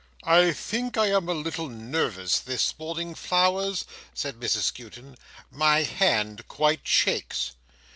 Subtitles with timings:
[0.25, 3.85] "I think I am a little nervous this morning, Flowers,"
[4.15, 5.15] said Mrs Skewton.
[5.51, 7.51] "My hand quite shakes."